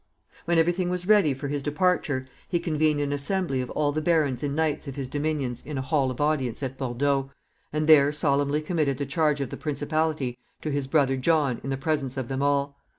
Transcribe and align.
When 0.45 0.57
every 0.57 0.73
thing 0.73 0.89
was 0.89 1.07
ready 1.07 1.31
for 1.35 1.47
his 1.47 1.61
departure, 1.61 2.25
he 2.49 2.57
convened 2.59 2.99
an 3.01 3.13
assembly 3.13 3.61
of 3.61 3.69
all 3.69 3.91
the 3.91 4.01
barons 4.01 4.41
and 4.41 4.55
knights 4.55 4.87
of 4.87 4.95
his 4.95 5.07
dominions 5.07 5.61
in 5.63 5.77
a 5.77 5.83
hall 5.83 6.09
of 6.09 6.19
audience 6.19 6.63
at 6.63 6.75
Bordeaux, 6.75 7.29
and 7.71 7.85
there 7.85 8.11
solemnly 8.11 8.63
committed 8.63 8.97
the 8.97 9.05
charge 9.05 9.41
of 9.41 9.51
the 9.51 9.57
principality 9.57 10.39
to 10.63 10.71
his 10.71 10.87
brother 10.87 11.17
John 11.17 11.61
in 11.63 11.69
the 11.69 11.77
presence 11.77 12.17
of 12.17 12.29
them 12.29 12.41
all. 12.41 12.79